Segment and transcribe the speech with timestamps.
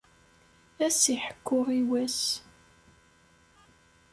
[0.85, 2.21] Ass iḥekku i wass.